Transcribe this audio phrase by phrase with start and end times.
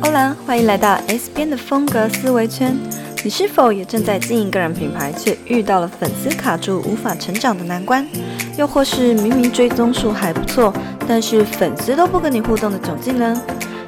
[0.00, 2.76] 欧兰欢迎来到 S 边的风格思维圈。
[3.22, 8.04] 你是否也正在经营个人品牌，却遇到了粉丝卡住、无法成长的难关？
[8.58, 10.74] 又或是明明追踪数还不错，
[11.06, 13.40] 但是粉丝都不跟你互动的窘境呢？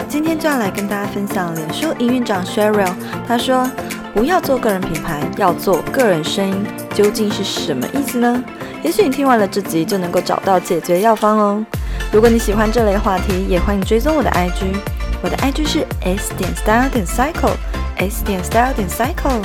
[0.08, 2.92] 今天就要来跟大家分享脸书营运长 Sheryl，
[3.26, 3.68] 他说
[4.14, 6.64] ：“不要做个人品牌，要做个人声音。”
[6.94, 8.44] 究竟是什么意思呢？
[8.84, 11.66] 也许你听完了这集就能够找到解决药方哦。
[12.12, 14.76] 如果你喜欢这类话题，也欢迎追踪我的 IG，
[15.22, 19.42] 我的 IG 是 s 点 style 点 cycle，s 点 style 点 cycle。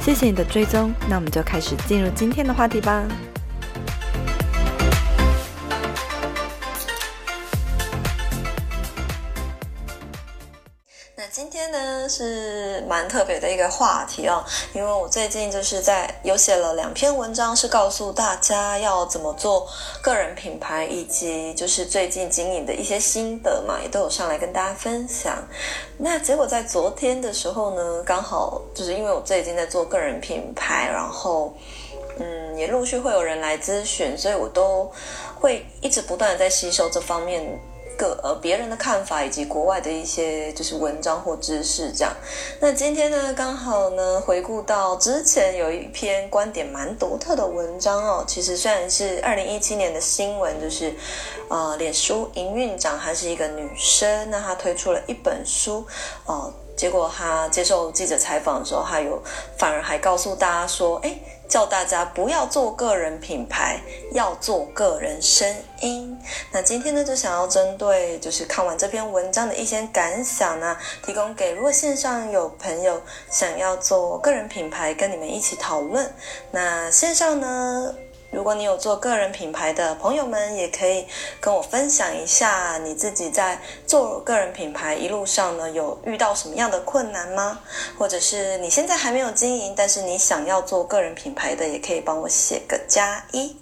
[0.00, 3.04] 谢谢你的追踪，那我们就开始进入今天的话题吧。
[12.08, 19.66] 是蛮特别的一个话题哦，因为我最近就是在有写了两篇文章，是告诉大家要怎么做
[20.02, 25.36] 个人品牌，以及就是最近经营的一些心得嘛，也都有上来跟大家分享。
[25.98, 31.54] 那结果在昨天的时候呢，刚好就是因为我最近在做个人品牌，然后
[32.18, 34.90] 嗯，也陆续会有人来咨询，所以我都
[35.40, 37.42] 会一直不断的在吸收这方面。
[37.96, 42.12] 个呃别人的看法以及国外的一些就是文章或知识这样，
[42.60, 50.94] 那今天呢刚好呢回顾到之前有一篇观点蛮独特的文章哦，其实虽然是二零一七年的新闻，就是
[51.48, 55.86] 呃脸书营运长还是一个女生，那她推出了一本书
[56.26, 59.22] 哦，结果她接受记者采访的时候，她有
[59.56, 61.18] 反而还告诉大家说，哎。
[61.54, 63.78] 叫大家不要做个人品牌，
[64.10, 65.48] 要做个人声
[65.82, 66.18] 音。
[66.50, 76.12] 那今天呢，就想要针对就是看完这篇文章的一些感想呢，提供给如果线上有朋友想要做个人品牌，跟你们一起讨论。
[76.50, 77.94] 那线上呢，
[78.34, 81.06] 如果你有做个人品牌的朋友们，也可以
[81.40, 87.60] 跟我分享一下你自己在做个人品牌一路上呢，有遇到什么样的困难吗？
[87.96, 93.56] 或者是你现在还没有经营，但是你想要做个人品牌的，也可以帮我写个加一。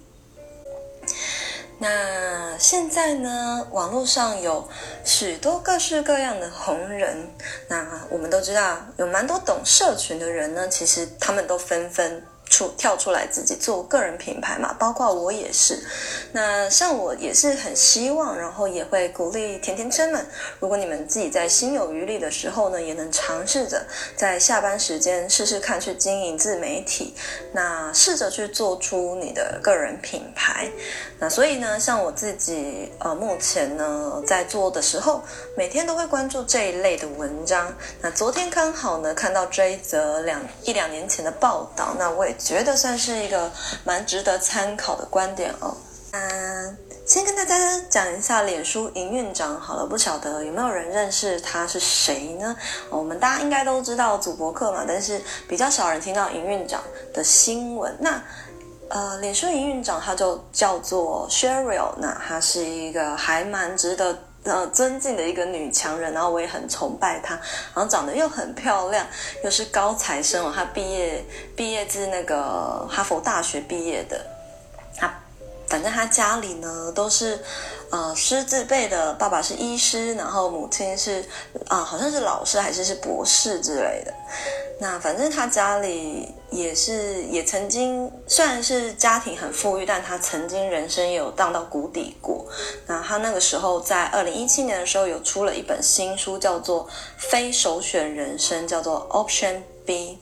[1.77, 4.67] 那现在呢，网络上有
[5.03, 7.31] 许多各式各样的红人，
[7.67, 12.25] 那我们都知道，有蛮多懂社群的人呢，其实他们都纷纷。
[12.53, 15.83] 出跳出来自己做个人品牌嘛，包括我也是。
[16.31, 20.23] 那像我也是很希望，然后也会鼓励甜甜圈们，
[20.59, 23.83] 如果你们自己在心有余力的时候呢，也能尝试着
[24.15, 27.15] 在下班时间试试看去经营自媒体，
[27.53, 30.69] 那试着去做出你的个人品牌。
[31.17, 35.23] 那所以呢，像我自己呃，目前呢在做的时候，
[35.57, 37.73] 每天都会关注这一类的文章。
[37.99, 42.35] 那昨天刚好呢看到这一则两一两年前的报道，那我也。
[42.43, 43.49] 觉得算是一个
[43.85, 45.75] 蛮值得参考的观点哦。
[46.11, 46.77] 嗯，
[47.07, 52.55] 先跟大家讲一下脸书营运长好了，不晓得有没有人认识他是谁呢？
[52.89, 56.83] 我们大家应该都知道祖柏克嘛，但是比较少人听到营运长
[57.13, 57.95] 的新闻。
[57.99, 58.21] 那
[58.89, 64.15] 呃，脸书营运长他就叫做 Sheryl，那他是一个还蛮值得。
[64.43, 67.33] 呃，尊敬的一个女强人，然后我也很崇拜她，
[67.73, 69.07] 然后长得又很漂亮，
[69.43, 70.51] 又是高材生哦。
[70.53, 71.23] 她毕业
[71.55, 74.25] 毕业自那个哈佛大学毕业的，
[74.97, 75.13] 她
[75.67, 77.39] 反正她家里呢都是
[77.93, 81.23] 呃师字辈的，爸爸是医师，然后母亲是
[81.67, 84.11] 啊、好像是老师还是是博士之类的。
[84.79, 92.47] 那反正他家里也是，也曾经虽然是家庭很富裕，但他曾经人生也有荡到谷底过。
[92.87, 100.17] 那他那个时候在二零一七年的时候，有出了一本新书，叫做《非首选人生》，叫做 Option B。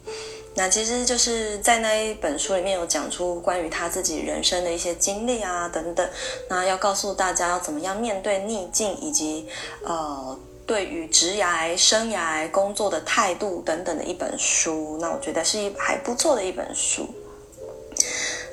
[0.56, 6.09] 那其实就是在那一本书里面有讲出关于他自己人生的一些经历啊等等。
[6.50, 9.47] 那要告诉大家要怎么样面对逆境，以及
[9.84, 10.38] 呃。
[10.63, 17.06] 对于职涯、生涯、工作的态度等等的一本书，那我觉得是一还不错的一本书。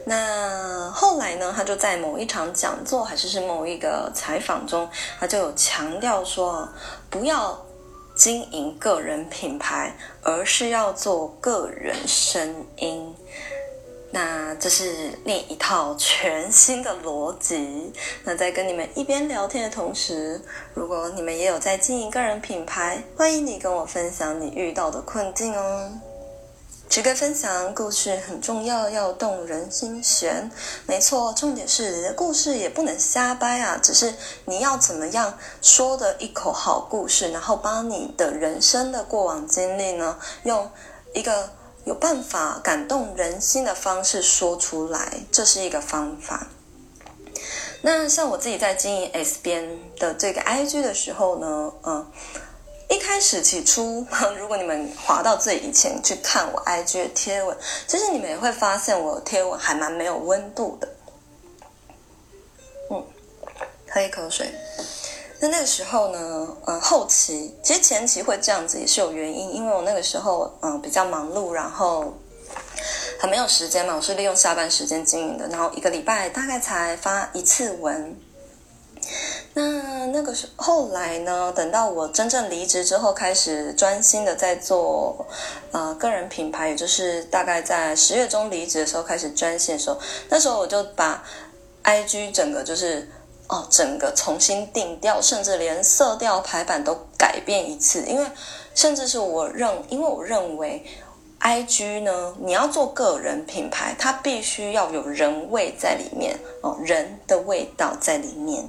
[0.04, 4.88] 那后来呢，他就在某一场讲座，还是是某一个采访中，
[5.20, 6.68] 他就有强调说，
[7.08, 7.64] 不要
[8.18, 13.14] 经营个人品牌，而是要做个人声音。
[14.10, 17.92] 那这是另一套全新的逻辑。
[18.24, 20.40] 那在跟你们一边聊天的同时，
[20.74, 25.92] 如果你们也有在经营个人品牌，欢迎你跟我分享你遇到的困境哦。
[26.88, 30.50] 这个分享故事很重要，要动人心弦。
[30.86, 34.14] 没错，重点是你的故事也不能瞎掰啊，只是
[34.46, 40.70] 你要怎么样说的一口好故事，然后把你的人生的过往经历呢，用
[41.14, 41.50] 一个。
[41.84, 46.48] 有办法感动人心的方式说出来，这是一个方法。
[47.80, 52.06] 那像我自己在经营 S 边的这个 IG 的时候呢，嗯，
[52.88, 54.06] 一开始起初，
[54.38, 57.56] 如果你们滑到最以前去看我 IG 的贴文，
[57.86, 60.88] 其实你们也会发现我贴文还蛮没有温度的。
[62.90, 63.04] 嗯，
[63.90, 64.50] 喝一口水。
[65.40, 72.12] 那那个时候呢，嗯，后期其实前期会这样子也是有原因，因为我那个时候嗯比较忙碌，然后。
[73.20, 78.16] 很没有时间嘛，我是利用下班时间经营的，然后一个礼拜大概才发一次文。
[79.58, 85.26] 那那个时候后来呢，等到我真正离职之后，开始专心的在做
[85.72, 91.24] 呃个人品牌，也就是大概在十月中离职的时候开始专心的时候，那时候我就把
[91.82, 93.10] IG 整个就是
[93.48, 98.24] 哦整个重新定调，甚至连色调排版都改变一次，因为
[98.76, 100.84] 甚至是我认，因为我认为。
[101.40, 108.68] IG 呢，你要做个人品牌，它必须要有人味在里面哦，人的味道在里面，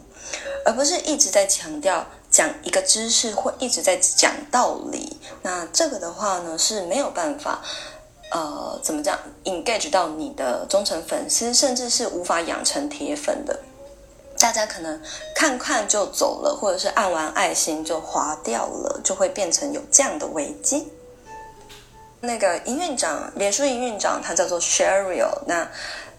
[0.64, 5.18] 而不是一直在强调讲一个知识或一直在讲道理。
[5.42, 7.62] 那这个的话呢，是没有办法，
[8.32, 13.60] 呃，怎么讲，engage 到你的忠诚粉丝，甚至是无法养成铁粉的。
[14.38, 15.02] 大家可能
[15.36, 20.88] 看看就走了，或者是按完爱心就划掉了，就会变成有这样的危机。
[22.22, 25.42] 那个营运长，脸书营运长，他叫做 Sheryl。
[25.48, 25.68] 那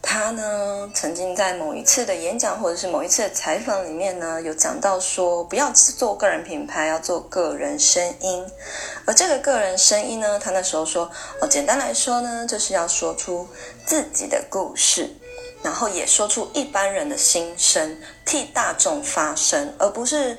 [0.02, 8.46] 他呢，曾经在某一次的演讲或者是某一次的采访里面呢，有讲到说，不要做个人品牌，要做个人声音。
[9.04, 11.10] 而这个个人声音呢，他那时候说，
[11.42, 13.46] 哦，简单来说呢，就是要说出
[13.84, 15.14] 自己的故事，
[15.62, 20.38] 然后也说出一般人的心声，替大众发声，而不是。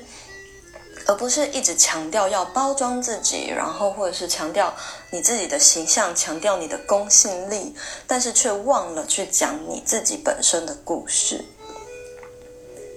[1.06, 4.74] 而不是一直强调要包装自己，然后或者是强调
[5.10, 7.74] 你自己的形象，强调你的公信力，
[8.06, 11.44] 但是却忘了去讲你自己本身的故事。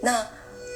[0.02, 0.28] 那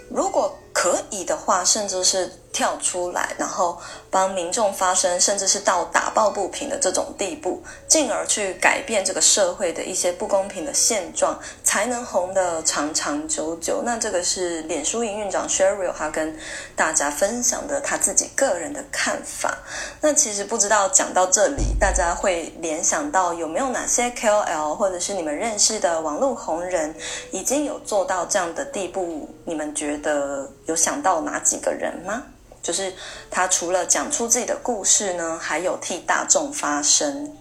[0.09, 2.31] 如果可以的话，甚至是。
[2.51, 3.77] 跳出来，然后
[4.09, 13.83] 帮民众发声，甚至是到打抱不平的这种地步，进而去改变这个社会的一些不公平的现状，才能红得长长久久。
[13.85, 16.35] 那这个是脸书营运长 Sheryl 他跟
[16.75, 19.59] 大家分享的他自己个人的看法。
[20.01, 26.95] 那其实不知道讲到这里，大家会联想到有没有哪些 KOL 或者是你们认识的网络红人
[27.29, 29.29] 已经有做到这样的地步？
[29.45, 32.23] 你们觉得有想到哪几个人吗？
[32.61, 32.93] 就是
[33.31, 37.35] 他除了讲出自己的故事呢，还有替大众发声。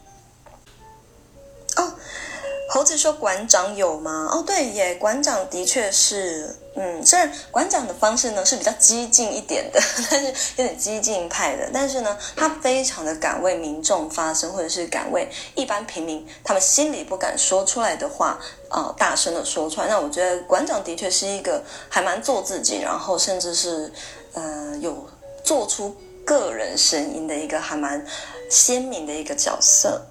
[2.68, 4.28] 猴子说馆长有吗？
[4.30, 9.80] 哦，对耶，馆长的确是，嗯，虽然馆长的方式呢是比较激进一点的，
[10.10, 10.26] 但是
[10.56, 18.38] 有点激进派的，但是呢，他非常的敢为民众发声，或者是敢为一般平民他们心里不敢说出来的话，
[18.70, 19.88] 呃，大声的说出来。
[19.88, 23.92] 那我觉得馆长的确是一个还蛮做自己，然后甚至是。
[24.34, 25.08] 呃，有
[25.42, 28.06] 做出个人声音的一个还蛮
[28.48, 30.06] 鲜明的一个角色。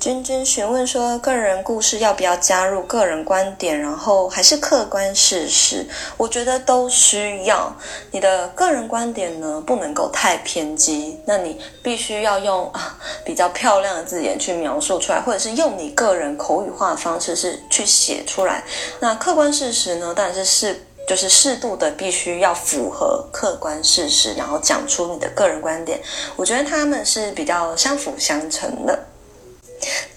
[0.00, 5.84] 君君询问说，个人故事要不要加入个人观点，然后还是客观事实？
[6.16, 7.74] 我觉得都需要。
[8.12, 18.62] 你的个人观点呢，不能够太偏激，那你必须要用啊比较漂亮的字眼去描述出来，或者是用你个人口语化的方式是去写出来。
[19.00, 20.84] 那客观事实呢，当然是是。
[21.08, 25.98] 就是适度的，必须要符合客观事实，然后讲出你的个人观点。
[26.36, 29.06] 我觉得他们是比较相辅相成的。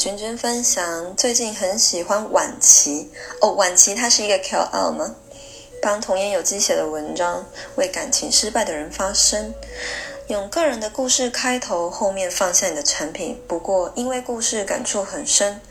[0.02, 5.14] 君君分享最近很喜欢婉琪哦，婉琪她是一个 KOL 吗？
[5.80, 9.54] 帮童颜有机写的文章，为感情失败的人发声。
[10.28, 13.40] 用个人的故事开头，后面放下你的产品。
[13.48, 15.62] 不过，因为故事感触很深，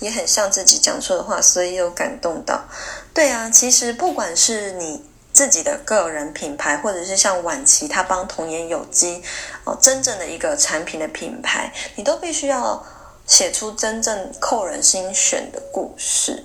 [0.00, 2.68] 也很像自己讲出的话，所以有感动到。
[3.14, 5.02] 对啊，其实不管是你
[5.32, 9.22] 自己的个人品牌，或者是像婉琪他帮童颜有机
[9.64, 12.84] 哦，真正的一个产品的品牌，你都必须要
[13.28, 16.44] 写出真正扣人心弦的故事。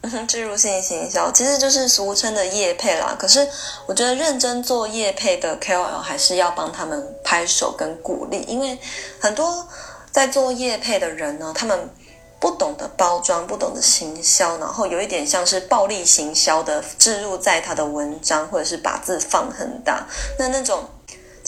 [0.28, 3.16] 置入性行销其实就是俗称的业配啦。
[3.18, 3.46] 可是
[3.84, 8.78] 我觉得认真做业配的 KOL 还是要帮他们拍手跟鼓励，因为
[9.20, 9.66] 很多
[10.12, 11.90] 在做业配的人呢，他们
[12.38, 20.06] 不懂得包装，不懂得行销，然后有一点像是暴力行销的置入在他的文章，或者是把字放很大，
[20.38, 20.88] 那那种。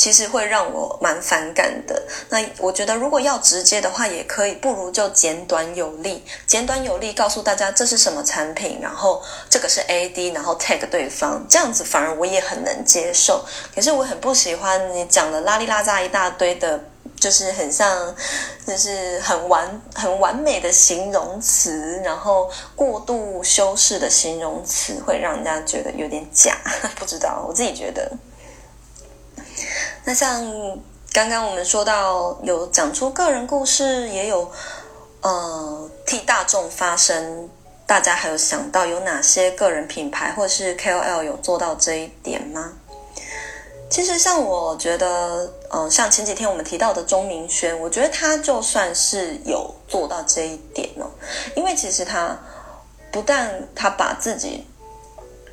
[0.00, 2.02] 其实会让我蛮反感的。
[2.30, 13.44] 那我觉得，如果要直接的话，也可以，不如就简短有力，简短有力告诉大家这是什么产品，然后这个是 AD，然后 tag 对方，这样子反而我也很能接受。
[13.74, 16.82] 可是我很不喜欢你讲的拉里拉扎一大堆的
[17.20, 18.16] 就是很像，
[18.66, 26.56] 就是很完很完美的形容词，然后过度修饰的形容词会让人家觉得有点假。
[26.96, 28.10] 不知道，我自己觉得。
[30.04, 30.44] 那像
[31.12, 34.50] 刚刚我们说到，有讲出个人故事，也有
[35.20, 37.48] 呃替大众发声。
[37.86, 42.74] 大家还有想到有哪些个人品牌或是 KOL 有做到这一点吗？
[43.90, 51.10] 其实，像我觉得，呃，像前几天我们提到的钟明轩，我觉得他就算是有做到这一点哦。
[51.56, 52.38] 因为其实他
[53.10, 54.64] 不但他把自己，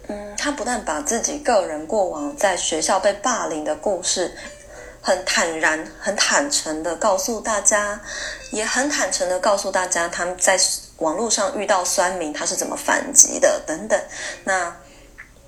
[0.08, 4.36] 嗯，他不但把自己个人过往在学校被霸凌的故事，
[5.02, 8.00] 很坦然、很坦诚的告诉大家，
[8.52, 10.60] 也很坦诚的告诉大家他们在
[10.98, 14.02] 网络上遇到酸民，他是怎么反击的等等。
[14.44, 14.76] 那。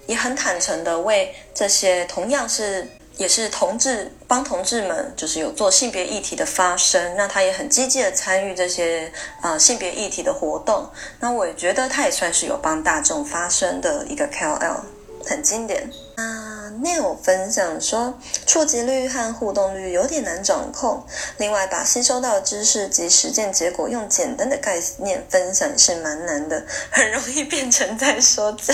[0.07, 9.11] 也很坦诚的为这些同样是也是同志帮同志们，就是有做性别议题的发声，那他也很积极的参与这些
[9.41, 10.89] 啊、性别议题的活动。
[11.19, 14.77] 那我也觉得他也算是有帮大众发声的一个 KOL，
[15.25, 15.91] 很经典。
[16.15, 21.05] 啊，Neil 分享说，触及率和互动率有点难掌控。
[21.39, 28.73] 另外，把吸收到的知识及实践结果用简单的概念分享是蛮难的，很容易变成在说教。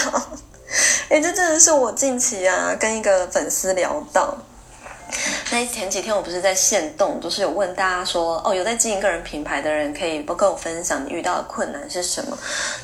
[1.09, 4.37] 哎，这真的是我近期啊跟一个粉丝聊到。
[5.51, 12.37] 那前几天我不是在线动，就是有问大家说，哦，有在经营个人品牌的人，可以不跟我分享你遇到的困难是什么？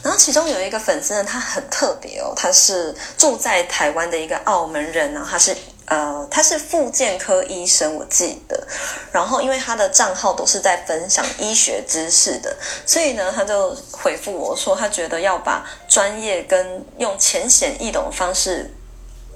[0.03, 5.55] 然后其中有一个粉丝呢，他很特别哦，他是住在台湾的一个澳门人呢，他是。
[5.91, 8.65] 呃，他是妇健科医生，我记得。
[9.11, 12.55] 然后，因为他的账号都是在分享医学知识的，
[12.85, 18.73] 所以呢，他就回复我说，他觉得要把专业跟用浅显易懂的方式，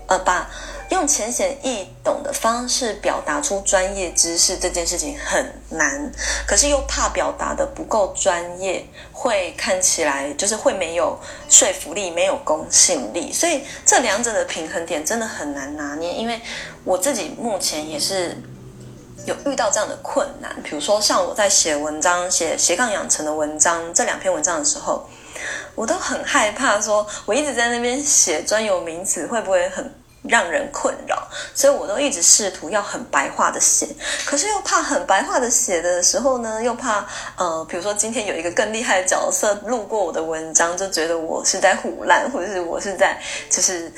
[0.08, 0.50] 呃，把。
[0.90, 6.12] 用浅显易懂的方式表达出专业知识这件事情很难，
[6.48, 16.14] 可是又怕表达的不够专业，会看起来就是会没有说服力、没有公信力，所以这两者的平衡点真的很难拿捏。
[16.14, 16.40] 因为
[16.84, 18.38] 我自己目前也是
[19.26, 25.10] 有遇到这样的困难，比如说像我在写文章、写斜杠养成的文章这两篇文章的时候，
[25.74, 29.92] 我都很害怕，说我一直在那边写专有名词会不会很。
[30.28, 33.88] 让人困扰，所以我都一直试图要很白话的写，
[34.26, 37.06] 可是又怕很白话的写的时候呢，又怕
[37.38, 43.92] 呃，比如说今天有一个更厉害的角色路过我的文章，就觉得我是在胡乱，或者是我是在就是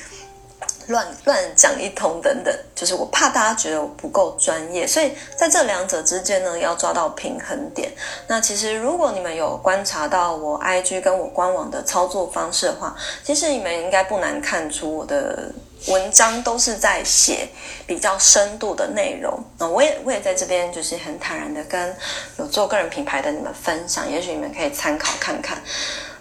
[0.88, 7.92] 乱乱讲一通等等，就是我怕大家觉得我不够专业，所以在这两者之间呢，要抓到平衡点。
[8.28, 15.52] 那其实如果你们有观察到我 IG 跟我官网的操作方式的话，其实你们应该不难看出我的。
[15.86, 17.48] 文章都是在写
[17.86, 21.96] 比较深度的内容，那我也我也在这边就是很坦然的跟
[22.40, 25.62] 有做个人品牌的你们分享，也许你们可以参考看看。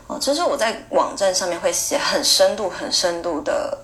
[0.08, 3.76] 哦，就是我在网站上面会写很深度、很深度的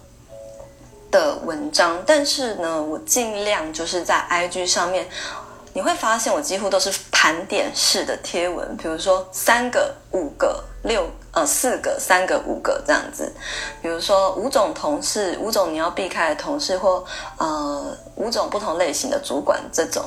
[1.13, 5.09] 的文章，但是呢，我尽量就是在 IG 上面，
[5.73, 11.09] 你会发现我几乎都是盘点式的贴文，比如说三个、五个、六。
[11.35, 13.33] 呃，四个、三个、五个这样子，
[13.81, 17.03] 比如说五种同事，五种你要避开的同事，或
[17.39, 20.05] 呃五种不同类型的主管，这种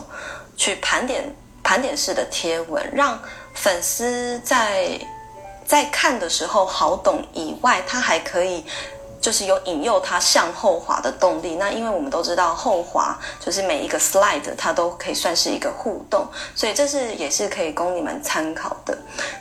[0.56, 3.20] 去盘点盘点式的贴文，让
[3.56, 5.00] 粉丝在
[5.66, 8.64] 在看的时候好懂以外，他还可以。
[9.26, 11.56] 就是有引诱他向后滑的动力。
[11.56, 18.96] 那因为我们都知道后滑就是每一个 slide 它都可以算是一个互动，所以这是也是可以供你们参考的。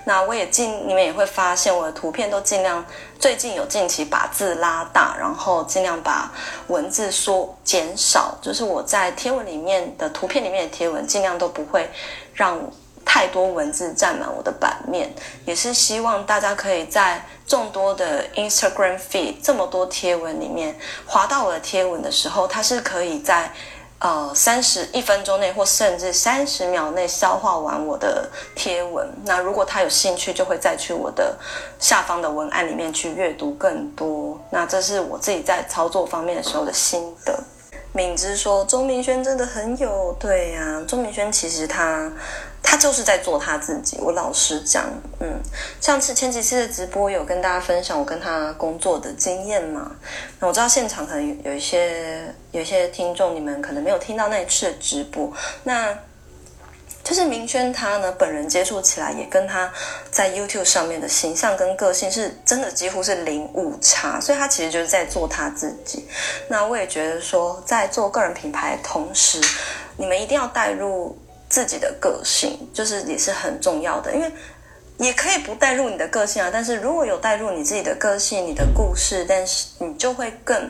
[0.07, 2.83] 那我也尽你们也会发现我的图片都尽量
[3.19, 6.33] 最近有近期把字拉大，然后尽量把
[6.69, 8.35] 文字缩减少。
[8.41, 11.91] 就是我在贴文里面的图片里面的贴文尽量都不会
[12.33, 12.59] 让
[13.05, 15.13] 太多文字占满我的版面，
[15.45, 17.25] 也是希望大家可以在。
[17.47, 23.53] 众多的 Instagram feed 这么多贴文里面，滑到我的贴文的时候，它是可以在
[23.99, 29.07] 呃三十一分钟内，或甚至三十秒内消化完我的贴文。
[29.27, 31.37] 那如果他有兴趣，就会再去我的
[31.79, 34.41] 下方的文案里面去阅读更多。
[34.49, 37.39] 那这是我自己在操作方面的时候的心得。
[37.95, 42.13] 敏之说：“钟明轩真的很有对呀、钟明轩其实他。”
[42.67, 43.99] 他就是在做他自己。
[44.01, 44.87] 我老实讲，
[45.21, 45.39] 嗯，
[45.83, 49.95] 上次前几次的直播有跟大家分享我跟他工作的经验嘛。
[50.41, 55.31] 那我知道现场可能有一些有一些听众，你们可能没有听到那一次的直播。
[55.65, 55.97] 那
[57.05, 59.73] 就是明轩他呢，本人接触起来也跟他
[60.11, 66.09] 在 YouTube 上面的形象跟个性是真的几乎是零误差，所以他其实就是在做他自己。
[66.49, 69.41] 那我也觉得说，在做个人品牌同时，
[69.97, 71.17] 你们一定要带入。
[71.47, 74.33] 自己的个性，就是也是很重要的，因为
[74.97, 76.51] 也可以不带入你的个性啊。
[76.53, 80.69] 但是如果有带入你自己的个性、你的故事，但是你就会更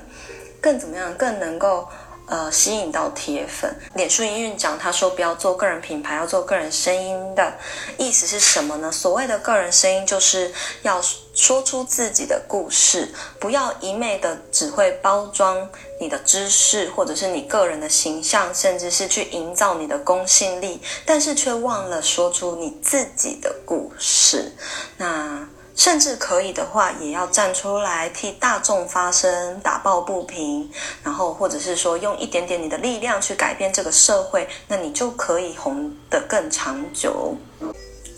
[0.60, 1.88] 更怎么样，更能够。
[2.26, 3.74] 呃，吸引到铁粉。
[3.94, 7.52] 脸书营运长他说，不要做个人品牌，要做个人声音的
[7.98, 8.90] 意思是什么呢？
[8.90, 10.52] 所谓的个人声音，就是
[10.82, 11.02] 要
[11.34, 15.68] 说出自己的故事，不要一昧的只会包装
[16.00, 24.52] 你的知识，或者是你个人的形象，甚至是去营造你的公信力，但是却忘了说出你自己的故事。
[24.96, 25.46] 那。
[25.76, 30.70] 甚至可以的话，也要站出来替大众发声，打抱不平，
[31.02, 37.36] 然后或者是说用一点点你的力量去改变这个社会，那你就可以红得更长久。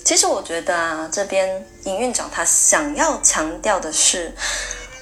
[0.04, 4.32] 其实我觉得啊，这边营运长他想要强调的是，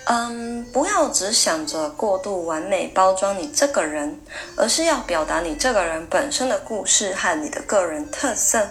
[0.07, 4.19] 嗯，不要只想着过度完美包装你这个人，
[4.57, 8.67] 而是要表达你这个人本身的故事和你的个人特色。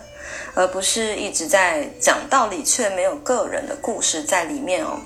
[0.53, 4.99] 而不是一直在讲道理，却没有个人的故事在里面哦。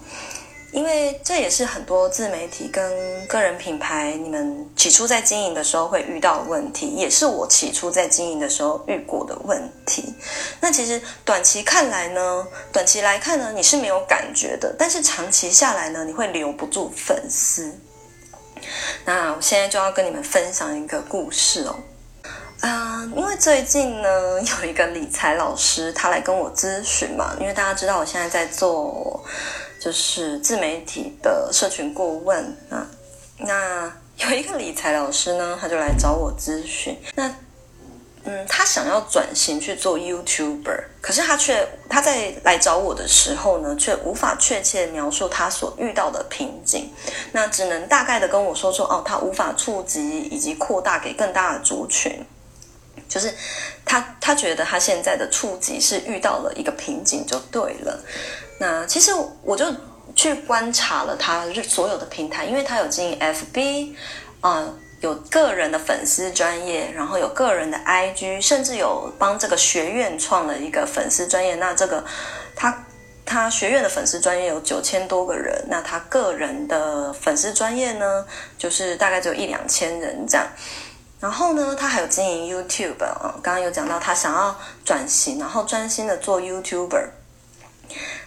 [0.73, 10.13] 因为这也是很多自媒体跟个人品牌，你们起初在经营的时候会遇到的问题，也是我起初在经营的时候遇过的问题。
[10.59, 17.73] 那其实短期看来呢，短期来看呢，你是没有感觉的，但是长期下来呢，你会留不住粉丝。
[19.05, 21.79] 那我现在就要跟你们分享一个故事哦。
[22.61, 29.23] 啊、因为最近呢，有一个理财老师他来跟我咨询嘛，因为大家知道我现在在做
[29.79, 32.87] 就是自媒体的社群顾问啊，
[33.37, 37.31] 那有一个理财老师呢，他就来找我咨询，那
[38.23, 46.91] 嗯，他想要转型去做 YouTuber，可是他却他在来找我的时候呢，却无法确切描述他所遇到的瓶颈，
[47.31, 52.25] 那只能大概的跟我说说哦，他无法触及以及扩大给更大的族群。
[53.07, 53.33] 就是
[53.85, 57.99] 他，他觉得他现在的触及是遇到了一个瓶颈就对了。
[58.59, 59.11] 那其实
[59.43, 59.65] 我就
[60.15, 63.95] 去观察了他所有的平台，因为他有经营 FB，
[64.41, 64.67] 啊、
[64.99, 71.55] 有个人的粉丝专业，然后有个人的 IG，甚至有帮这个学院创了一个粉丝专业。
[71.55, 72.03] 那这个
[72.55, 72.85] 他
[73.23, 78.25] 他学院的粉丝专业有九千多个人，那他个人的粉丝专业呢，
[78.57, 80.47] 就是大概只有一两千人这样。
[81.19, 87.07] 然后呢，他还有经营 YouTube 啊，刚刚有讲到他想要转型，然后专心的做 YouTuber。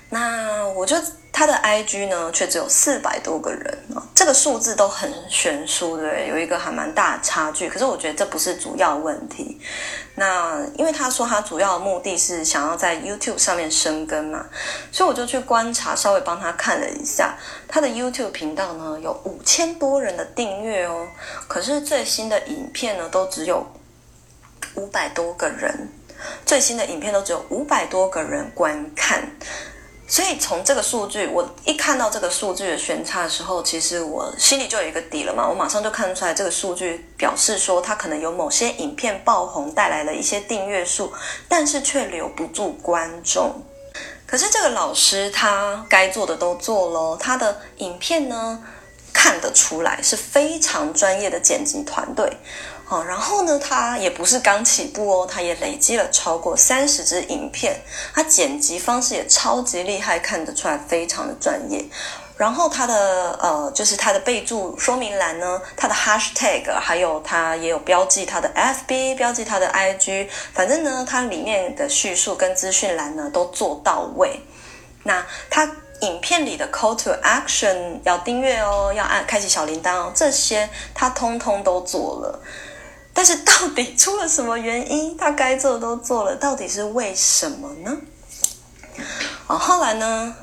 [0.09, 0.97] 那我就
[1.41, 7.67] 他的 IG 呢，却只有四百多个人啊，这个数字都很悬殊，对，有一个还蛮大的差距。
[7.67, 9.59] 可是我觉得这不是主要问题。
[10.17, 14.45] 那因为他说他主要目的是想要在 YouTube 上面生根嘛，
[14.93, 17.35] 所以我就去观察，稍微帮他看了一下
[17.67, 21.09] 他的 YouTube 频道呢，有五千多人的订阅哦，
[21.49, 23.67] 可是最新的影片呢，都只有
[24.75, 25.89] 五百多个人，
[26.45, 29.27] 最新的影片都只有五百多个人观看。
[30.11, 35.49] 所以从这个数据，我一看到这个数据的悬差的时候，其实我心里就有一个底了嘛。
[35.49, 41.13] 我马上就看出来，这个数据表示说，他可能有某些影片爆红，带来了一些订阅数，
[41.49, 43.63] 但是却留不住观众。
[44.27, 48.61] 可是这个老师他该做的都做了，他的影片呢，
[49.13, 52.37] 看得出来是非常专业的剪辑团队。
[52.91, 57.81] 哦，然后呢，他也不是刚起步哦，他也累积了超过三十支影片，
[58.13, 61.85] 他剪辑方式也超级厉害，看得出来非常的专业。
[62.37, 74.41] 然后他的呃，就是他的备注说明栏呢，他的 hashtag，还有他也有标记他的 FB，标记他的 IG，反正呢，他里面的叙述跟资讯栏呢都做到位。
[75.05, 82.41] 那他影片里的 call to action 要订阅哦，要按开启小铃铛哦，这些他通通都做了。
[83.13, 85.17] 但是到底出了什么原因？
[85.17, 87.97] 他该做的都做了，到底是为什么呢？
[89.47, 90.35] 啊，后来呢？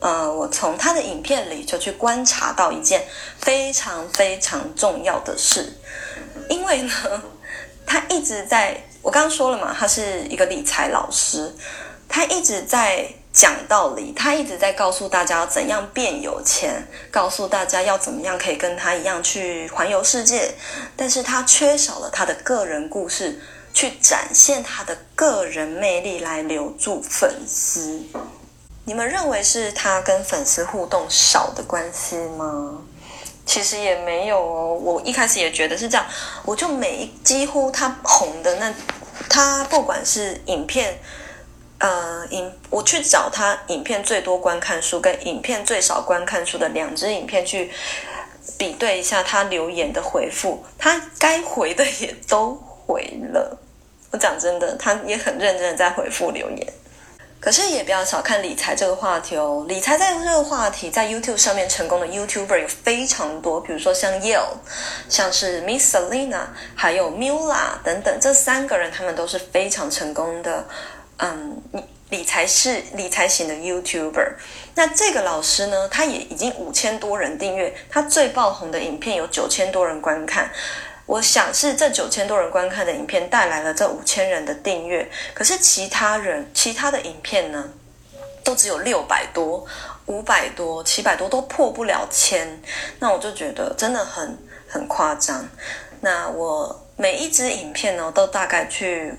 [0.00, 3.06] 呃，我从他的影片里就去观察到一件
[3.40, 5.78] 非常非常重要的事，
[6.48, 6.92] 因为呢，
[7.86, 11.54] 他一直在，我刚刚说了嘛，他是一个理财老师，
[12.08, 13.08] 他一直在。
[13.34, 20.54] 讲道理，他一直在告诉大家怎样变有钱，告诉大家要怎么样可以跟他一样去环游世界，
[20.96, 23.40] 但是他缺少了他的个人故事，
[23.74, 28.00] 去展现他的个人魅力来留住粉丝。
[28.84, 32.78] 你们认为是他跟粉丝互动少的关系吗？
[33.44, 36.06] 其实也没有哦，我一开始也觉得是这样，
[36.44, 38.72] 我就每一几乎他红的那，
[39.28, 40.96] 他不管是影片。
[41.78, 47.70] 呃，影我去找他影片最多观看数跟影片最少观看数的两支影片去
[48.56, 53.58] 比对一下他留言的回复，他该回的也都回了，
[54.10, 56.72] 我讲真的，他也很认真的在回复留言。
[57.40, 64.56] 可是也不要小看理财这个话题哦，理财在这个话题在 YouTube 上面成功的 YouTuber 有非常多，比如说像 Yale，
[65.10, 66.40] 像是 Miss Selina，
[66.74, 70.64] 还有 Mula 等等，这三个人他们都是非常成功的，
[71.18, 71.62] 嗯，
[72.10, 74.32] 理财是理财型的 YouTuber。
[74.74, 80.50] 那这个老师呢，他也已经五千多人订阅，他最爆红的影片有九千多人观看。
[81.06, 87.70] 我想是这九千多人观看的影片带来了这五千人的订阅，可是其他人其他的影片呢，
[88.42, 89.64] 都只有六百多、
[90.06, 92.60] 五百多、七百多，都破不了千。
[92.98, 94.36] 那我就觉得真的很
[94.68, 95.48] 很夸张。
[96.00, 99.14] 那我每一支影片呢，都大概去。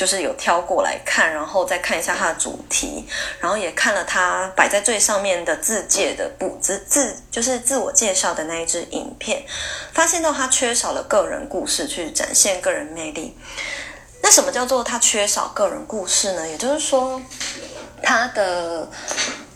[0.00, 3.06] 就是有挑过来看，然后再看一下它的主题，
[3.38, 9.44] 然后也看了它摆在最上面的自介的不自自就是自我介绍的那一支影片，
[9.92, 13.36] 发现到它缺少了个人故事去展现个人魅力。
[14.22, 16.48] 那什么叫做它缺少个人故事呢？
[16.48, 17.20] 也就是说，
[18.02, 18.88] 它的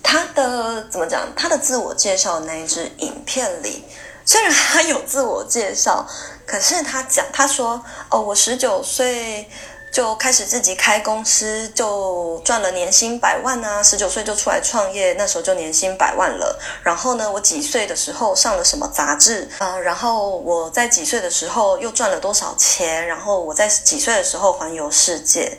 [0.03, 1.27] 它的怎么讲？
[1.35, 3.83] 它的自我介绍的那一支影片里，
[4.27, 6.07] 虽然他有自我介绍，
[6.47, 9.49] 可是他讲他说哦，我十九岁。
[9.95, 13.81] 就开始自己开公司，就赚了年薪百万啊！
[13.81, 16.59] 十九岁就出来创业，那时候就年薪百万了。
[16.83, 19.79] 然后呢，我几岁的时候上了什么杂志啊？
[19.79, 23.07] 然后我在几岁的时候又赚了多少钱？
[23.07, 25.59] 然后我在几岁的时候环游世界？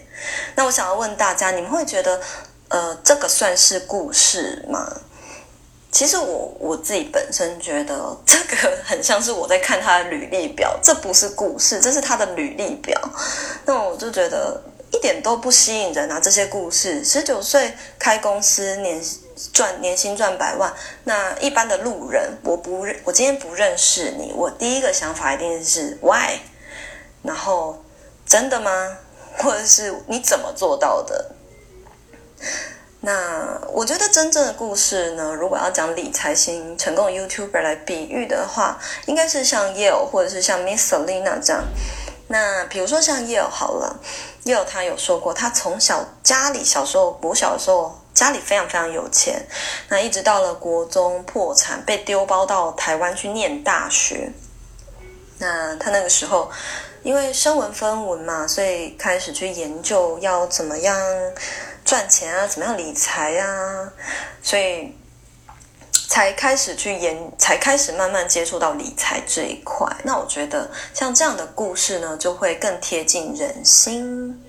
[0.55, 2.19] 那我想要问大家，你们会觉得，
[2.67, 4.85] 呃，这个算是故事吗？
[5.95, 12.99] 其实我我自己本身觉得这个很像是我在看他的履历表，这不是故事，这是他的履历表。
[13.63, 16.19] 那我就觉得一点都不吸引人啊！
[16.19, 19.01] 这些故事，十九岁开公司，年
[19.53, 20.73] 赚年薪赚百万，
[21.05, 26.37] 那一般的路人，我不认，我今天不认识你，我第一个想法一定是 why，
[27.23, 27.81] 然后
[28.25, 28.97] 真的吗？
[29.37, 31.31] 或者是你怎么做到的？
[33.05, 41.63] 那我觉得真正的故事呢，如果要讲理财型成功 YouTuber 来比喻的话，应该是像 Yale 或者是像 Missolina 这样。
[42.29, 43.99] 那比如说像 Yale 好了
[44.45, 49.45] ，Yale 他有说过，他从小家里小时候国小时候家里非常非常有钱，
[49.89, 54.31] 那一直到了国中破产，被丢包到台湾去念大学。
[55.37, 56.49] 那他那个时候
[57.03, 60.99] 因为身无分文嘛，所以开始去研究要怎么样。
[61.85, 63.93] 赚钱啊，怎么样理财啊？
[64.41, 64.93] 所以
[66.09, 69.87] 才开始去研，才开始慢慢接触到理财这一块。
[70.03, 74.41] 那我觉得像这样的故事呢，就会更贴近人心。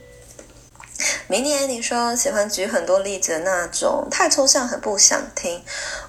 [1.28, 5.62] 明年你说喜欢举很多例子的那种，太抽象，很不想听。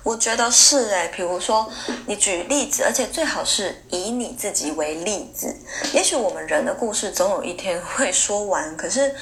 [0.03, 1.69] 我觉得是诶，比如说
[2.05, 5.53] 你举例子，而且最好是以你自己为例子。
[5.91, 9.13] 也许我们人的故事总有一天会说完，可是，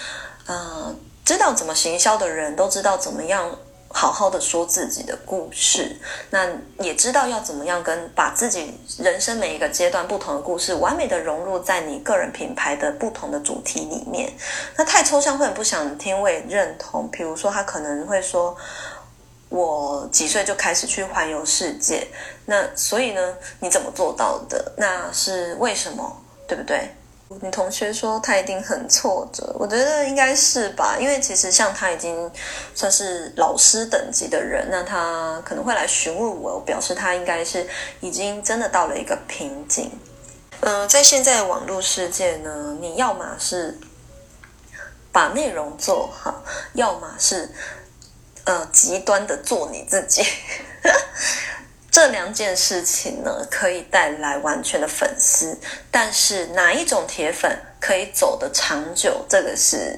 [0.48, 3.58] 嗯、知道怎么行销的人都知道怎么样
[3.90, 5.98] 好好的说自己的故事，
[6.30, 6.48] 那
[6.80, 14.32] 也知道要怎么样跟把自己人生每一个阶段不同的故事完美的融入在你个人品牌的不同的主题里面。
[14.76, 17.10] 那太抽象会很不想听，我也认同。
[17.10, 18.56] 比如说他可能会说，
[19.50, 22.06] 我几岁就开始去环游世界，
[22.46, 24.74] 那所以呢，你怎么做到的？
[24.78, 26.22] 那是为什么？
[26.48, 26.94] 对不对？
[27.28, 32.32] 你同学说他一定很挫折，我觉得应该是吧，因为其实像他已经
[32.76, 37.68] 算是老师等级的人，那他可能会来询问我，我表示他应该是
[38.00, 39.92] 已经真的到了一个瓶颈。
[40.62, 43.78] 嗯、在现在的网络世界呢，你要么是
[45.12, 47.50] 把内容做好，要么是
[48.46, 50.24] 呃极端的做你自己。
[51.96, 55.58] 这两件事情呢，可以带来完全的粉丝，
[55.90, 59.26] 但是哪一种铁粉可以走得长久？
[59.30, 59.98] 这个是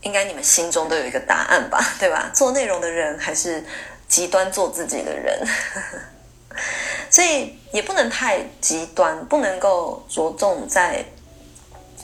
[0.00, 2.30] 应该你们心中都有一个答案吧，对吧？
[2.32, 3.62] 做内容的人还是
[4.08, 5.46] 极端做自己的人，
[7.12, 11.04] 所以也不能太极端，不能够着重在，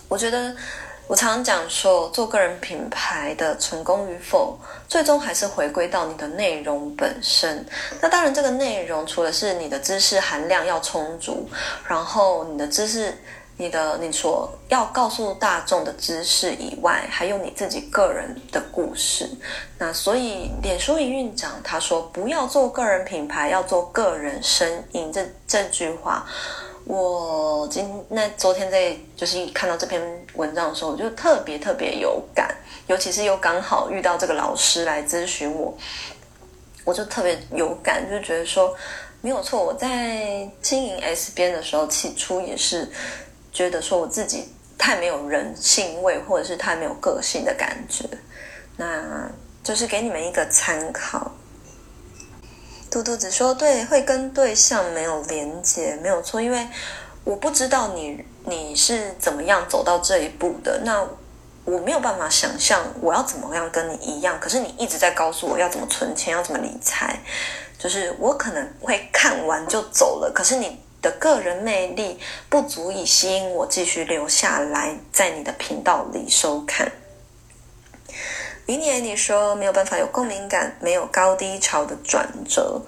[0.08, 0.54] 我觉得。
[1.10, 7.66] 我常讲说，做个人品牌的成功与否，最终还是回归到你的内容本身。
[8.00, 11.50] 那当然，这个内容除了是你的知识含量要充足，
[11.88, 13.12] 然后你的知识、
[13.56, 19.28] 你的你所要告诉大众的知识以外，还有你自己个人的故事。
[19.78, 26.24] 那所以，脸书营运长他说：“不要做个人品牌，要做个人声音。”这这句话。
[26.90, 30.02] 我今那昨天在就是看到这篇
[30.34, 32.52] 文章的时候，我就特别特别有感，
[32.88, 35.72] 尤其是又刚好遇到这个老师来咨询我，
[36.84, 38.74] 我就特别有感，就觉得说
[39.20, 39.64] 没有错。
[39.64, 42.90] 我在经营 S 边的时候，起初也是
[43.52, 48.04] 觉得说我自己太没有人性味，或者是太没有个性的感觉。
[48.76, 49.30] 那
[49.62, 51.30] 就是给你们一个参考。
[52.90, 56.66] 嘟嘟子说：“对，会跟对象没有连接，没有错，因为
[57.22, 60.80] 我不知道你你是怎么样走到这一步的。
[60.84, 61.06] 那
[61.64, 64.36] 我没有办法想象我要怎么样跟你一样。
[64.40, 67.20] 可是你一直在告诉我要怎么存钱，要怎么理财，
[67.78, 70.32] 就是我可能会看完就走了。
[70.34, 76.90] 可是你的个人魅力不足以吸引我继续留下来，在你的频道里收看。”
[78.66, 82.80] 明年你说没有办法有共鸣感，没有高低潮的转折，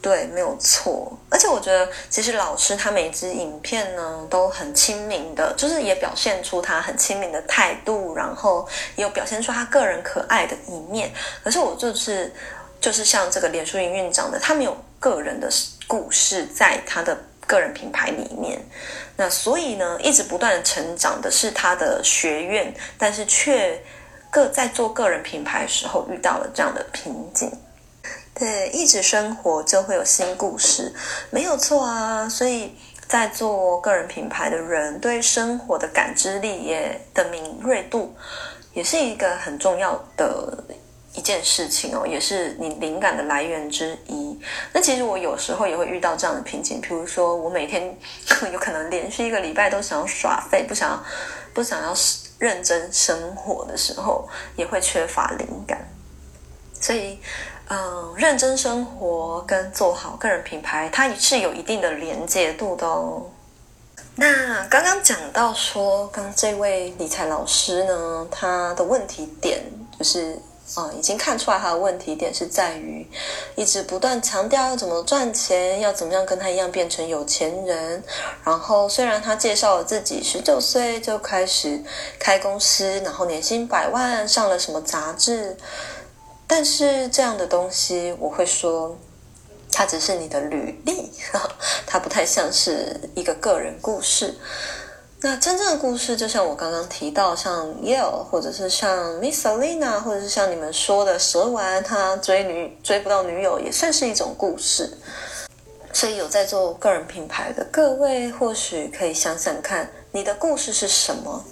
[0.00, 1.12] 对，没有错。
[1.28, 11.12] 而且我觉得，其实老师他每支影片呢都很亲民的，就是也表现出他很亲民的态度，然后也有表现出他个人可爱的一面。
[11.44, 12.32] 可是我就是
[12.80, 15.50] 就是像这个脸书营运长的，他没有个人的
[15.86, 17.14] 故事在他的
[17.46, 18.58] 个人品牌里面，
[19.16, 23.78] 那所以呢，一直不断成长的是他的学院，但是却。
[24.30, 27.50] 个在做个人品牌时候遇到了这样的瓶颈，
[28.34, 30.94] 对，一直生活就会有新故事，
[31.30, 32.28] 没有错啊。
[32.28, 32.74] 所以
[33.08, 38.14] 在做个人品牌的人，对生活的感知力也的敏锐度，
[38.74, 40.62] 也是一个很重要的
[41.14, 44.38] 一件事情哦，也是你灵感的来源之一。
[44.72, 47.96] 那其实我有时候也会遇到这样的瓶颈，比如说我每天
[48.52, 51.04] 有可能连续一个礼拜都想要耍废，不想要，
[51.54, 51.94] 不想要。
[52.38, 55.88] 认真生活的时候，也会缺乏灵感，
[56.80, 57.18] 所以，
[57.68, 63.22] 嗯，认真生活跟做好个人品牌，它也是有一定的连接度的哦。
[64.14, 69.62] 那刚刚讲到说，刚这位理财老师呢，他的问题点
[69.98, 70.38] 就是。
[70.74, 73.06] 啊、已经看出来他的问题点是在于，
[73.54, 78.02] 一直不断强调要怎么赚钱，要怎么样跟他一样变成有钱人。
[78.44, 81.82] 然后虽然他介绍了自己十九岁就开始
[82.18, 85.56] 开公司，然后年薪百万，上了什么杂志，
[86.46, 88.98] 但是这样的东西，我会说，
[89.72, 91.12] 它只是你的履历，
[91.86, 94.36] 它不太像是一个个人故事。
[95.28, 104.88] 那真正的故事，就像我刚刚提到，像 Yale，或者是像 Miss Selina，或者是像你们说的蛇丸，他追女追不到女友，也算是一种故事。
[105.92, 111.44] 所以有在做个人品牌的各位，或许可以想想看，你的故事是什么？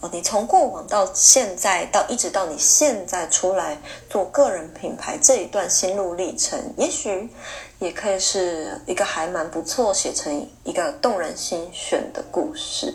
[0.00, 7.28] 哦，你从过往到现在，到一直到你现在出来做个人品牌这一段心路历程，也许
[7.78, 12.94] 也可以是一个还蛮不错，写成一个动人心弦的故事。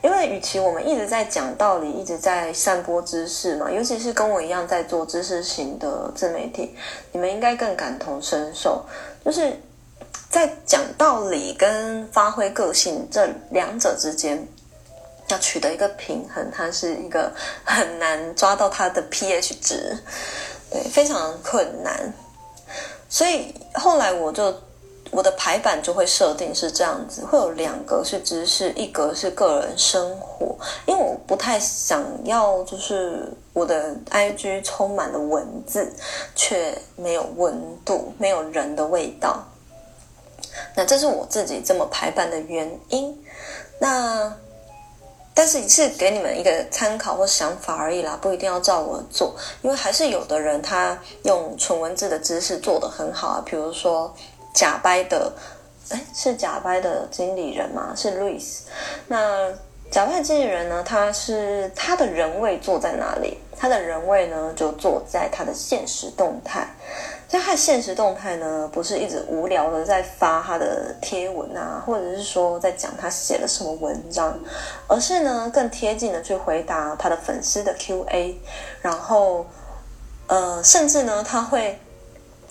[0.00, 6.76] 因为与其我们一直在讲道理，一直在散播知识嘛，尤其是跟我一样在做知识型的自媒体，
[7.10, 8.84] 你们应该更感同身受，
[9.24, 9.60] 就是
[10.30, 14.46] 在讲道理跟发挥个性这两者之间。
[15.28, 17.30] 要取得一个平衡，它是一个
[17.64, 19.96] 很难抓到它的 pH 值，
[20.70, 22.12] 对，非常困难。
[23.10, 24.54] 所以后来我就
[25.10, 35.92] 我的排版就会设定是这样子，会有两格是知识，一格是个人生活，因为我不太想要就是我的 IG 充满了文字，
[36.34, 39.46] 却没有温度，没有人的味道。
[40.74, 43.22] 那这是我自己这么排版的原因。
[43.78, 44.34] 那。
[45.38, 54.12] 但是是给你们一个参考或想法而已啦，不一定要照我做，因为还是有的人他用纯文字的知识做得很好啊，比如说
[54.52, 55.32] 假掰的，
[55.90, 57.92] 哎，是假掰的经理人吗？
[57.94, 58.62] 是 Louis。
[59.06, 59.48] 那
[59.92, 60.82] 假掰的经理人呢？
[60.82, 63.38] 他是他的人位坐在哪里？
[63.56, 66.66] 他的人位呢，就坐在他的现实动态。
[67.30, 74.34] 所以他的限时动态呢，不是一直无聊的在发他的贴文啊，或者是说在讲他写了什么文章，
[74.86, 78.34] 而是呢更贴近的去回答他的粉丝的 QA，
[78.80, 79.44] 然后
[80.26, 81.78] 呃，甚至呢他会，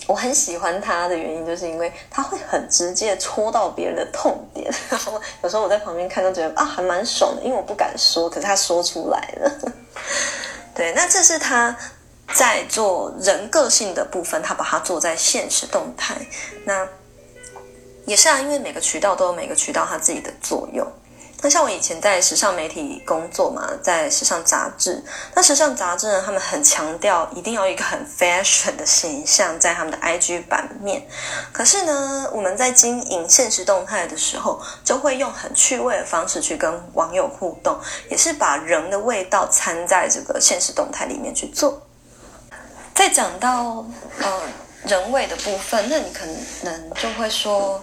[0.06, 9.72] 我很喜欢他的原因，就是因为他会很直接戳到别人的痛点， 然后有时候我在旁边看都觉得啊还蛮爽的，因为我不敢说，可是他说出来了。
[10.72, 11.76] 对，那这是他。
[12.34, 16.14] 在做人个性的部分，他把它做在现实动态。
[16.64, 16.86] 那
[18.04, 20.86] 也是啊，因为每个渠道都有每个渠道它自己的作用。
[21.40, 25.00] 那像我以前在时尚媒体工作嘛，在时尚杂志，
[25.36, 31.06] 那时尚杂志呢，他们很强调一定要一个很 fashion 的形象在他们的 IG 版面。
[31.52, 37.78] 可是呢，我们在经营现实动态的时候，就会用很趣味的方式去跟网友互动，
[38.10, 41.80] 也是把人的味道掺在这个现实动态里面去做。
[42.98, 43.86] 再讲到
[44.20, 44.42] 呃
[44.84, 46.26] 人味的部分，那你可
[46.64, 47.80] 能就会说，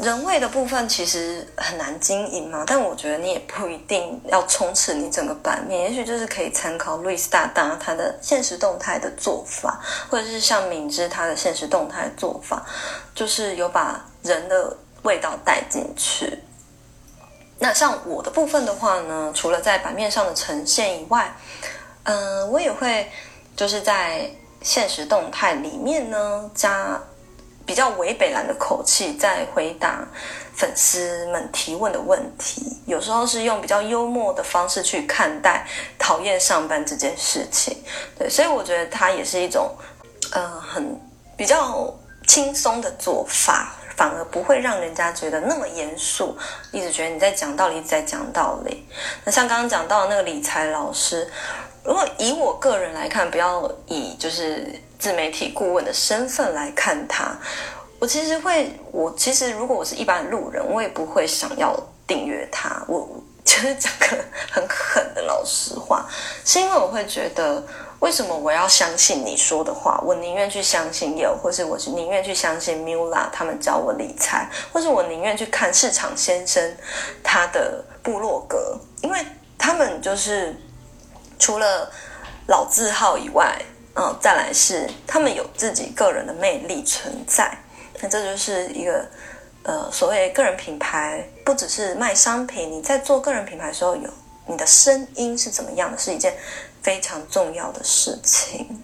[0.00, 12.64] 人味的部分其实很难经营嘛，但我觉得你也不一定要充斥你整个版面，也许就是可以参考路易斯大大他的现实动态的做法，或者是像敏之他的现实动态做法，
[13.14, 16.38] 就是有把人的味道带进去。
[17.58, 21.36] 那像我的部分的话呢，除了在版面上的呈现以外，
[22.04, 23.12] 嗯、我也会
[23.56, 27.00] 就是在现实动态里面呢加。
[27.64, 30.04] 比较伪北蓝的口气在回答
[30.52, 35.64] 粉丝们提问的问题，有时候是用比较幽默的方式去看待
[35.96, 37.78] 讨厌上班这件事情，
[38.18, 39.70] 对，所以我觉得它也是一种，
[40.32, 41.00] 呃，很
[41.36, 41.88] 比较
[42.26, 46.36] 轻松的做法，反而不会让人家觉得那么严肃，
[46.72, 48.84] 一直觉得你在讲道理，一直在讲道理。
[49.24, 51.30] 那像刚刚讲到的那个理财老师，
[51.84, 54.66] 如果以我个人来看，不要以就是。
[55.02, 57.36] 自媒体顾问的身份来看他，
[57.98, 62.80] 我其实会，我其实如果我是一般路人，我也不会想要订阅他。
[62.86, 64.16] 我就是讲个
[64.52, 66.06] 很狠的老实话，
[66.44, 67.60] 是因为我会觉得，
[67.98, 70.00] 为什么我要相信你说的话？
[70.06, 76.76] 我宁愿去相信有，或是我是宁愿去相信 Mula 他们教我理财，或是我宁愿去看市场先生
[77.24, 79.18] 他的部落格，因为
[79.58, 80.54] 他们就是
[81.42, 81.90] 除了
[82.46, 83.60] 老字号以外。
[83.94, 87.54] 嗯、再来是他们有自己个人的魅力存在，
[88.00, 89.06] 那这就是一个
[89.64, 94.08] 呃所谓个人品牌，不只是卖商品，你在做个人品牌的时候有
[94.46, 96.34] 你的声音是怎么样的，是一件
[96.80, 98.82] 非常重要的事情。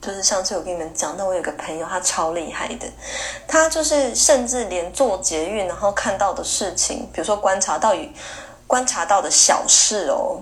[0.00, 2.86] 就是上次我跟你们讲，那我有个朋友，他超厉害的，
[3.46, 8.10] 他就是甚至连坐捷运然后看到的事情，比如说观察到与
[8.66, 10.40] 观察到的小事哦。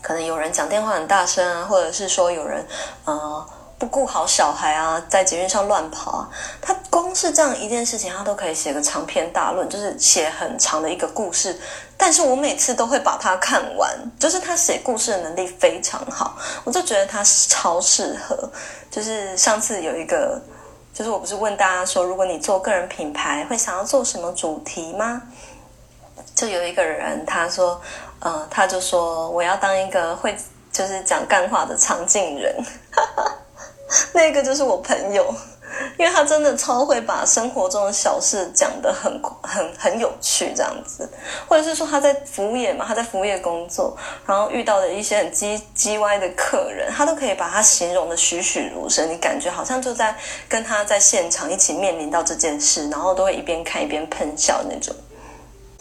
[0.00, 2.64] 可能有人讲电话很大声啊，或者是说有人
[3.04, 3.46] 呃
[3.78, 6.30] 不顾好小孩啊，在捷运上乱跑啊。
[6.60, 11.60] 他光是这样一件事情，他都可以写个长篇大论，就是写很长的一个故事。
[11.96, 18.50] 但是我每次都会把它看完，就是他写故事的能力非常好，我就觉得他超适合。
[18.90, 20.40] 就是上次有一个，
[20.94, 25.22] 就是我不是问大家说，如果你做个人品牌，会想要做什么主题吗？
[26.34, 27.80] 就有一个人他说。
[28.20, 30.36] 呃，他就说我要当一个会
[30.72, 32.54] 就是讲干话的长进人，
[34.12, 35.32] 那个就是我朋友，
[35.98, 41.08] 因为他真的超会把生活中的小事讲得很很很有趣这样子，
[41.48, 50.16] 或者是说他在服务业嘛，他在服务业工作，然后遇到的一些很叽叽歪的客人，他都可以把他形容得栩栩如生，你感觉好像就在
[50.48, 54.94] 跟他在现场一起面临到这件事，然后都会一边看一边喷笑那种。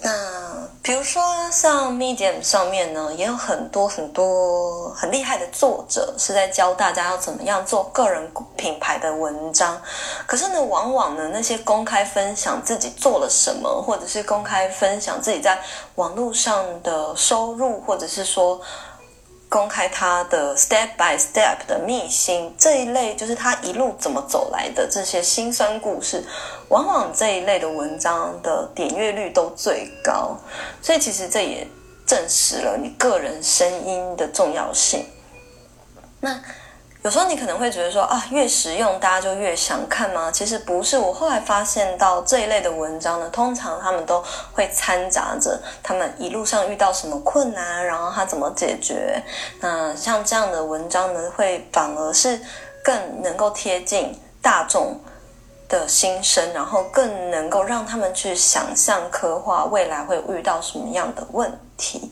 [0.02, 1.22] 那比如说，
[1.52, 9.82] 像 Medium 上面呢，也有很多很多很厉害的作者是在教大家要怎么样做个人品牌的文章。
[10.26, 15.60] 可是呢，往往呢，那些公开分享自己做了什么，或者是公开分享自己在
[15.96, 18.58] 网络上的收入，或者是说。
[19.50, 26.26] 公开他的 step by step 的秘辛这一类，就是他一路怎么走来的这些辛酸故事，
[26.70, 30.38] 往往这一类的文章的点阅率都最高，
[30.82, 31.68] 所以其实这也
[32.06, 35.06] 证实了你个人声音的重要性。
[36.20, 36.42] 那。
[37.08, 40.30] 有时候你可能会觉得说啊，越实用大家就越想看吗？
[40.30, 40.98] 其实不是。
[40.98, 49.24] 我后来发现到这一类的文章呢，通常他们都会掺杂着他们一路上遇到什么困难，然后他怎么解决。
[49.62, 52.42] 那像这样的文章呢，会反而是
[52.84, 55.00] 更能够贴近大众
[55.70, 62.12] 的心声，然后更能够让他们去想象、刻画未来会遇到什么样的问题。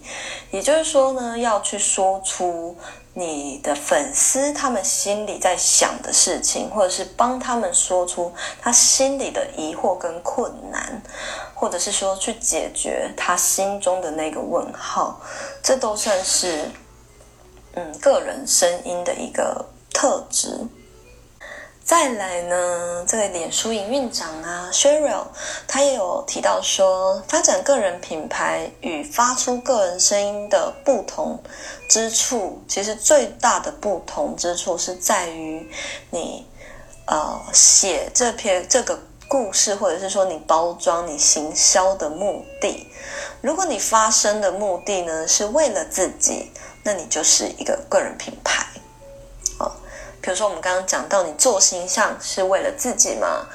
[0.52, 2.78] 也就是说呢，要去说出。
[3.18, 11.02] 你的粉丝他们心里在想的事情，或者是帮他们说出他心里的疑惑跟困难，
[11.54, 15.22] 或者是说去解决他心中的那个问号，
[15.64, 16.70] 这都算是
[17.76, 20.68] 嗯个人声音的一个特质。
[21.86, 25.28] 再来呢，这个脸书营运长啊，Sheryl，
[25.68, 31.40] 他也有提到说，发展个人品牌与发出个人声音的不同
[31.88, 35.70] 之处，其实最大的不同之处是在于
[36.10, 36.48] 你
[37.06, 42.88] 呃写这篇这个故事，或者是说你包装、你行销的目的。
[43.42, 48.66] 如果你发声的目的呢是为了自己，那你就是一个个人品牌。
[50.26, 53.46] 比如说，我们刚刚讲到，你做形象是为了自己嘛？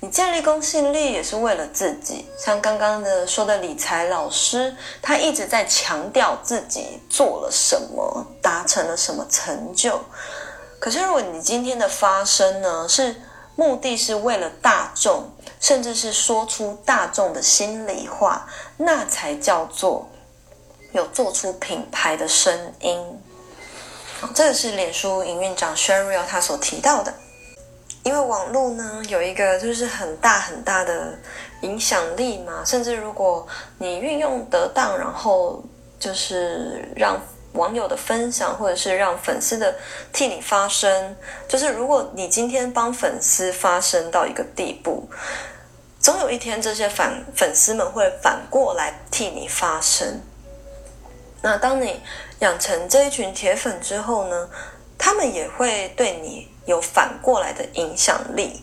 [0.00, 2.26] 你建立公信力也是为了自己。
[2.38, 9.98] 像刚刚的说的理财老师，他一直在强调自己做了什么，达成了什么成就。
[10.78, 13.16] 可是，如果你今天的发声呢，是
[13.56, 20.06] 目的是为了大众，甚至是说出大众的心里话，那才叫做
[20.92, 23.18] 有做出品牌的声音。
[24.34, 27.12] 这个是脸书营运长 Sheryl 他所提到的。
[28.04, 31.18] 因为网络呢，有一个就是很大很大的
[31.60, 33.46] 影响力嘛，甚至如果
[33.78, 35.62] 你运用得当，然后
[35.98, 37.20] 就是让
[37.52, 39.74] 网友的分享，或者是让粉丝的
[40.12, 41.16] 替你发声，
[41.46, 45.10] 就是如果你今天帮粉丝发声到一个地步，
[46.00, 50.22] 总有一天这些反粉丝们会反过来替你发声。
[51.42, 52.00] 那当你
[52.40, 54.48] 养成这一群铁粉之后呢，
[54.96, 58.62] 他们也会对你有反过来的影响力。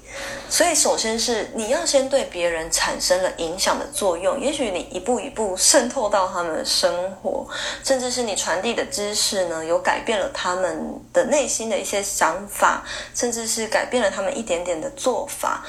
[0.50, 4.40] 所以，首先是你要先对别人产生了影响的作用。
[4.40, 7.46] 也许你一步一步渗透到他们的生活，
[7.84, 15.66] 甚至是你传递的知识呢，有改变了他们的内心的一些想法，甚至是改变了他们一点点的做法，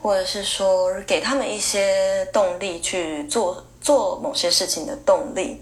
[0.00, 5.60] 或者是说给他们一些动力去做做某些事情的动力。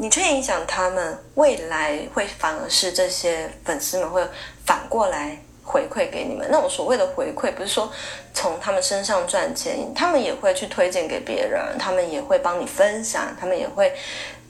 [0.00, 4.24] 你却影响他们，未来会反而是这些粉丝们会
[4.64, 6.46] 反过来回馈给你们。
[6.52, 7.90] 那种所谓的回馈，不是说
[8.32, 13.92] 从他们身上赚钱，他们也会去推荐给别人，他们也会帮你分享，他们也会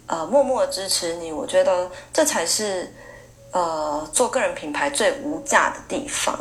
[0.07, 1.33] 呃默默支持你。
[1.33, 2.93] 我觉得这才是
[3.53, 6.39] 呃做个人品牌最无价的地方。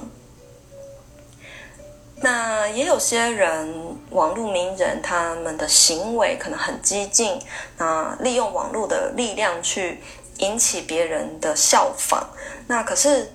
[2.20, 7.40] 那也有些人，网络名人，他们的行为可能很激进，
[7.78, 10.02] 那利用网络的力量去
[10.38, 12.28] 引起别人的效仿。
[12.66, 13.32] 那可是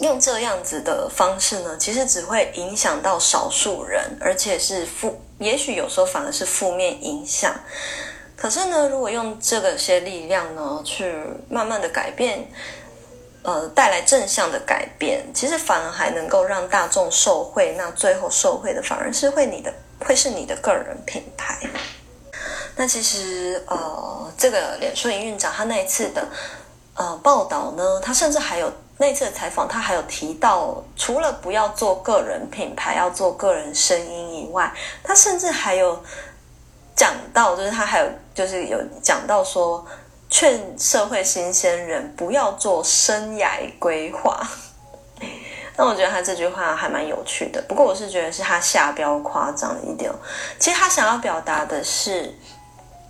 [0.00, 7.54] 用这样子的方式呢，其实只会影响到少数人，而且是负，也许有时候反而是负面影响。
[8.36, 11.14] 可是呢，如果用这个些力量呢，去
[11.48, 12.48] 慢慢的改变。
[13.42, 17.74] 呃，带来正向的改变，其实反而还能够让大众受惠。
[17.78, 19.72] 那最后受惠的反而是会你的，
[20.04, 21.58] 会是你的个人品牌。
[22.76, 26.22] 那其实呃，这个脸书营运长他那一次的
[26.94, 34.70] 呃报道呢，他甚至还有那一次的采访，他还有提到，除了不要做个人品牌，要做个人声音以外，
[35.02, 35.98] 他甚至还有
[36.94, 39.82] 讲到，就是他还有就是有讲到说。
[40.30, 44.40] 劝社会新鲜人不要做生涯规划，
[45.76, 47.60] 那我觉得他这句话还蛮有趣的。
[47.68, 50.08] 不过我是觉得是他下标夸张了一点。
[50.60, 52.32] 其实他想要表达的是，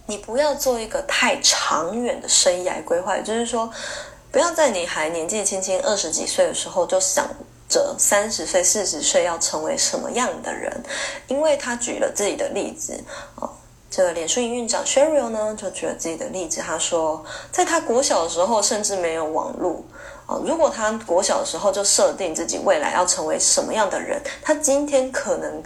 [0.06, 3.70] 你不要做一个太长远的生涯规划，就是说，
[4.32, 7.28] 不要在你还年纪轻轻二十几岁的时候就想
[7.68, 10.82] 着三十岁、四十岁要成为什么样的人，
[11.28, 13.04] 因为他举了自己的例子
[13.38, 13.59] 啊。
[13.90, 16.60] 这个脸书营运长 Sheryl 呢，就举了自己的例子。
[16.60, 19.82] 他说，在他国小的时候，甚至没有网络
[20.26, 20.38] 啊。
[20.46, 25.60] 如果他国小的时候就设定自己未来要成为什么样的人，他今天可能，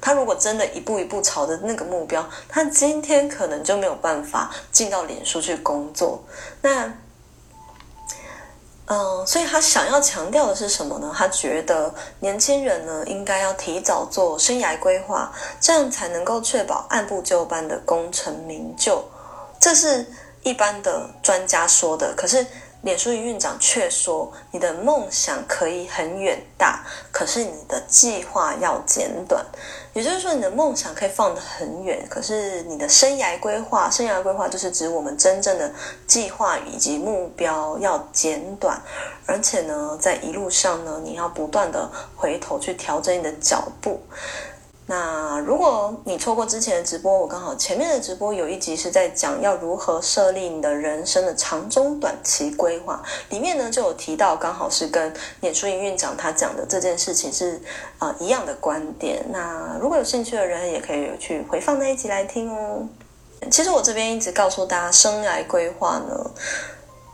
[0.00, 6.22] 他如果真的一步一步朝着那个目标，他今天可能就没有办法进到脸书去工作。
[6.62, 6.92] 那。
[8.90, 11.12] 嗯，所以他想要强调的是什么呢？
[11.16, 19.04] 他觉得年轻人呢，应该要提早做生涯规划，这样才能够确保按部就班的功成名就。
[19.60, 20.04] 这是
[20.42, 22.44] 一般的专家说的，可是。
[22.82, 29.44] 脸书营运长却说：“你的梦想可以很远大，可是你的计划要简短。
[29.92, 35.70] 也就是说，你的梦想可以放得很远，可是你的生涯规划，生涯规划就是指我们真正的
[36.06, 38.80] 计划以及目标要简短，
[39.26, 44.00] 而且呢，在一路上呢，你要不断的回头去调整你的脚步。”
[44.90, 57.62] 那如果你错过之前的直播，我刚好前面的直播有一集是在讲要如何设立你的人生的长中短期规划，里面呢就有提到，刚好是跟脸书营运长他讲的这件事情是
[58.00, 59.24] 啊、一样的观点。
[59.30, 62.84] 那如果有兴趣的人，也可以去回放那一集来听哦。
[63.48, 66.30] 其实我这边一直告诉大家，生涯规划呢，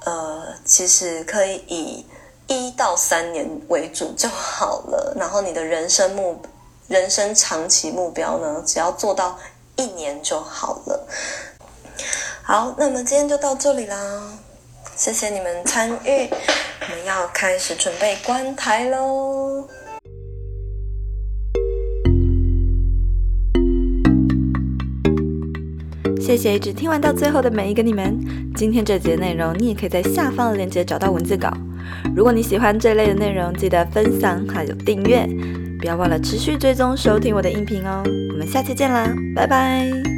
[0.06, 2.06] 呃，其实可以以
[2.46, 6.40] 一到三年为主就好了，然后你的人生目。
[6.88, 9.36] 人生长期目标呢，只要做到
[9.76, 11.08] 一年就好了。
[12.42, 14.38] 好，那么今天就到这里啦，
[14.94, 19.68] 谢谢你们参与，我们要开始准备关台喽。
[26.20, 28.16] 谢谢一直听完到最后的每一个你们。
[28.56, 31.52] 今天这节内容，你也可以在下方的链接找到文字稿。
[32.14, 35.26] 如果你喜欢这类的内容，记得分享还有订阅。
[35.78, 40.15] 不要忘了持续追踪收听我的音频哦，我们下期见啦，拜拜。